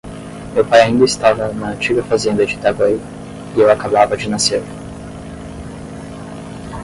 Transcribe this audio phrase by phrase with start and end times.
[0.55, 2.99] meu pai ainda estava na antiga fazenda de Itaguaí,
[3.55, 4.63] e eu acabava de nascer.